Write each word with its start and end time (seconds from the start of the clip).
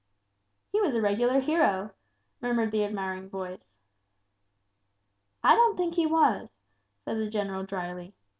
"He 0.71 0.81
was 0.81 0.95
a 0.95 1.01
regular 1.03 1.39
hero!" 1.41 1.91
murmured 2.41 2.71
the 2.71 2.83
admiring 2.83 3.29
boys. 3.29 3.59
"I 5.43 5.53
don't 5.53 5.77
think 5.77 5.93
he 5.93 6.07
was," 6.07 6.49
said 7.05 7.17
the 7.17 7.29
general, 7.29 7.63
drily. 7.63 8.15